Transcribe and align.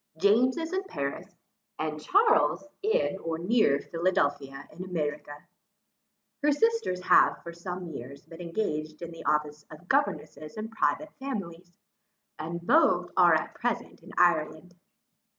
James 0.17 0.57
is 0.57 0.73
in 0.73 0.81
Paris, 0.85 1.31
and 1.77 2.01
Charles 2.01 2.65
in 2.81 3.19
or 3.19 3.37
near 3.37 3.79
Philadelphia 3.79 4.67
in 4.71 4.83
America. 4.83 5.43
Her 6.41 6.51
sisters 6.51 6.99
have 7.03 7.43
for 7.43 7.53
some 7.53 7.85
years 7.85 8.25
been 8.25 8.41
engaged 8.41 9.03
in 9.03 9.11
the 9.11 9.23
office 9.25 9.63
of 9.69 9.87
governesses 9.87 10.57
in 10.57 10.69
private 10.69 11.13
families, 11.19 11.71
and 12.39 12.61
are 12.63 12.65
both 12.65 13.11
at 13.15 13.53
present 13.53 14.01
in 14.01 14.11
Ireland. 14.17 14.73